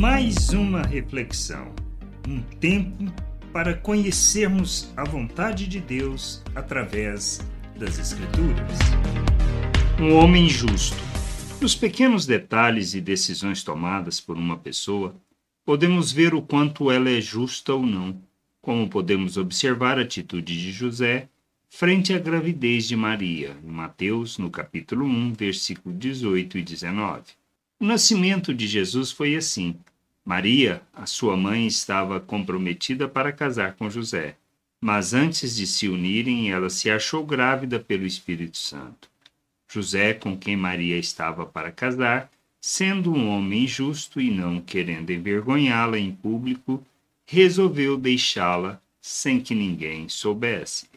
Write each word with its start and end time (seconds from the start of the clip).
mais 0.00 0.48
uma 0.48 0.80
reflexão, 0.80 1.74
um 2.26 2.40
tempo 2.40 3.04
para 3.52 3.74
conhecermos 3.74 4.90
a 4.96 5.04
vontade 5.04 5.66
de 5.66 5.78
Deus 5.78 6.42
através 6.54 7.46
das 7.76 7.98
Escrituras. 7.98 8.78
Um 10.00 10.14
homem 10.14 10.48
justo. 10.48 10.96
Nos 11.60 11.74
pequenos 11.74 12.24
detalhes 12.24 12.94
e 12.94 13.00
decisões 13.02 13.62
tomadas 13.62 14.18
por 14.18 14.38
uma 14.38 14.56
pessoa, 14.56 15.14
podemos 15.66 16.10
ver 16.10 16.32
o 16.32 16.40
quanto 16.40 16.90
ela 16.90 17.10
é 17.10 17.20
justa 17.20 17.74
ou 17.74 17.84
não, 17.84 18.18
como 18.62 18.88
podemos 18.88 19.36
observar 19.36 19.98
a 19.98 20.02
atitude 20.02 20.58
de 20.58 20.72
José 20.72 21.28
frente 21.68 22.14
à 22.14 22.18
gravidez 22.18 22.88
de 22.88 22.96
Maria, 22.96 23.54
em 23.62 23.70
Mateus, 23.70 24.38
no 24.38 24.48
capítulo 24.48 25.04
1, 25.04 25.34
versículo 25.34 25.94
18 25.94 26.56
e 26.56 26.62
19. 26.62 27.22
O 27.78 27.84
nascimento 27.84 28.54
de 28.54 28.66
Jesus 28.66 29.10
foi 29.10 29.36
assim. 29.36 29.74
Maria, 30.24 30.82
a 30.92 31.06
sua 31.06 31.36
mãe, 31.36 31.66
estava 31.66 32.20
comprometida 32.20 33.08
para 33.08 33.32
casar 33.32 33.74
com 33.74 33.90
José, 33.90 34.36
mas 34.80 35.12
antes 35.14 35.56
de 35.56 35.66
se 35.66 35.88
unirem, 35.88 36.50
ela 36.50 36.70
se 36.70 36.90
achou 36.90 37.24
grávida 37.24 37.78
pelo 37.78 38.06
Espírito 38.06 38.56
Santo. 38.56 39.10
José, 39.68 40.14
com 40.14 40.36
quem 40.36 40.56
Maria 40.56 40.96
estava 40.98 41.46
para 41.46 41.70
casar, 41.70 42.30
sendo 42.60 43.12
um 43.12 43.28
homem 43.28 43.66
justo 43.66 44.20
e 44.20 44.30
não 44.30 44.60
querendo 44.60 45.10
envergonhá-la 45.10 45.98
em 45.98 46.12
público, 46.12 46.84
resolveu 47.26 47.96
deixá-la 47.96 48.80
sem 49.00 49.40
que 49.40 49.54
ninguém 49.54 50.08
soubesse. 50.08 50.88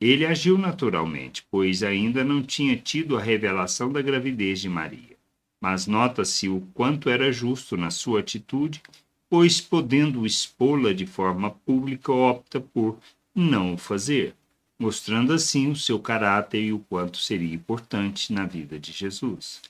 Ele 0.00 0.26
agiu 0.26 0.58
naturalmente, 0.58 1.46
pois 1.50 1.82
ainda 1.82 2.22
não 2.22 2.42
tinha 2.42 2.76
tido 2.76 3.16
a 3.16 3.22
revelação 3.22 3.90
da 3.90 4.02
gravidez 4.02 4.60
de 4.60 4.68
Maria. 4.68 5.15
Mas 5.60 5.86
nota-se 5.86 6.48
o 6.48 6.60
quanto 6.74 7.08
era 7.08 7.32
justo 7.32 7.76
na 7.76 7.90
sua 7.90 8.20
atitude, 8.20 8.82
pois, 9.28 9.60
podendo 9.60 10.26
expô-la 10.26 10.92
de 10.92 11.06
forma 11.06 11.50
pública, 11.50 12.12
opta 12.12 12.60
por 12.60 12.98
não 13.34 13.74
o 13.74 13.78
fazer, 13.78 14.34
mostrando 14.78 15.32
assim 15.32 15.70
o 15.70 15.76
seu 15.76 15.98
caráter 15.98 16.62
e 16.62 16.72
o 16.72 16.78
quanto 16.78 17.18
seria 17.18 17.54
importante 17.54 18.32
na 18.32 18.46
vida 18.46 18.78
de 18.78 18.92
Jesus. 18.92 19.60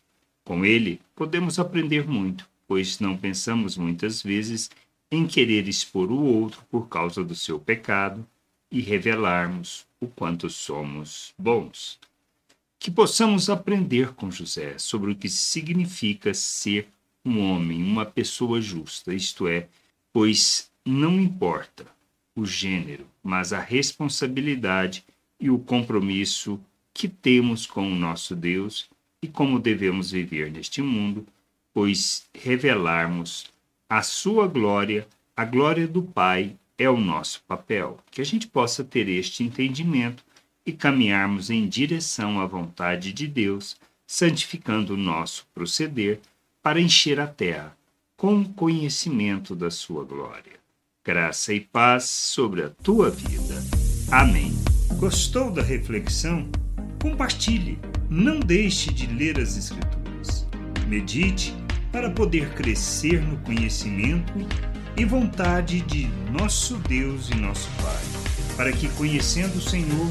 Com 0.44 0.64
ele, 0.64 1.00
podemos 1.14 1.58
aprender 1.58 2.06
muito, 2.06 2.48
pois 2.68 3.00
não 3.00 3.16
pensamos 3.16 3.76
muitas 3.76 4.22
vezes 4.22 4.70
em 5.10 5.26
querer 5.26 5.68
expor 5.68 6.10
o 6.10 6.22
outro 6.22 6.62
por 6.70 6.88
causa 6.88 7.24
do 7.24 7.34
seu 7.34 7.58
pecado 7.58 8.26
e 8.70 8.80
revelarmos 8.80 9.86
o 10.00 10.06
quanto 10.06 10.50
somos 10.50 11.32
bons. 11.38 11.98
Que 12.78 12.90
possamos 12.90 13.48
aprender 13.50 14.12
com 14.14 14.30
José 14.30 14.78
sobre 14.78 15.10
o 15.10 15.16
que 15.16 15.28
significa 15.28 16.32
ser 16.34 16.88
um 17.24 17.40
homem, 17.40 17.82
uma 17.82 18.06
pessoa 18.06 18.60
justa, 18.60 19.12
isto 19.12 19.48
é, 19.48 19.68
pois 20.12 20.70
não 20.84 21.20
importa 21.20 21.86
o 22.36 22.46
gênero, 22.46 23.06
mas 23.22 23.52
a 23.52 23.58
responsabilidade 23.58 25.04
e 25.40 25.50
o 25.50 25.58
compromisso 25.58 26.60
que 26.94 27.08
temos 27.08 27.66
com 27.66 27.90
o 27.90 27.94
nosso 27.94 28.36
Deus 28.36 28.88
e 29.20 29.26
como 29.26 29.58
devemos 29.58 30.10
viver 30.10 30.50
neste 30.50 30.80
mundo, 30.80 31.26
pois 31.74 32.26
revelarmos 32.34 33.52
a 33.88 34.02
sua 34.02 34.46
glória, 34.46 35.06
a 35.36 35.44
glória 35.44 35.86
do 35.86 36.02
Pai 36.02 36.56
é 36.78 36.88
o 36.88 36.96
nosso 36.96 37.42
papel, 37.46 37.98
que 38.10 38.20
a 38.20 38.24
gente 38.24 38.46
possa 38.46 38.84
ter 38.84 39.08
este 39.08 39.42
entendimento 39.42 40.24
e 40.66 40.72
caminharmos 40.72 41.48
em 41.48 41.68
direção 41.68 42.40
à 42.40 42.46
vontade 42.46 43.12
de 43.12 43.28
Deus, 43.28 43.76
santificando 44.04 44.94
o 44.94 44.96
nosso 44.96 45.46
proceder 45.54 46.20
para 46.60 46.80
encher 46.80 47.20
a 47.20 47.26
terra 47.26 47.76
com 48.16 48.40
o 48.40 48.48
conhecimento 48.48 49.54
da 49.54 49.70
sua 49.70 50.04
glória. 50.04 50.56
Graça 51.04 51.54
e 51.54 51.60
paz 51.60 52.04
sobre 52.04 52.64
a 52.64 52.70
tua 52.82 53.10
vida. 53.10 53.62
Amém. 54.10 54.52
Gostou 54.98 55.52
da 55.52 55.62
reflexão? 55.62 56.48
Compartilhe. 57.00 57.78
Não 58.10 58.40
deixe 58.40 58.92
de 58.92 59.06
ler 59.06 59.38
as 59.38 59.56
Escrituras. 59.56 60.46
Medite 60.88 61.54
para 61.92 62.10
poder 62.10 62.52
crescer 62.54 63.22
no 63.22 63.36
conhecimento 63.38 64.32
e 64.96 65.04
vontade 65.04 65.82
de 65.82 66.06
nosso 66.32 66.76
Deus 66.78 67.30
e 67.30 67.34
nosso 67.34 67.68
Pai, 67.82 68.56
para 68.56 68.72
que, 68.72 68.88
conhecendo 68.90 69.58
o 69.58 69.60
Senhor, 69.60 70.10